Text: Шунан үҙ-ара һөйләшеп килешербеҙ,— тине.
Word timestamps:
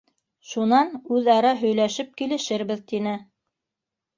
Шунан 0.53 0.95
үҙ-ара 1.17 1.51
һөйләшеп 1.59 2.11
килешербеҙ,— 2.23 2.83
тине. 2.93 3.15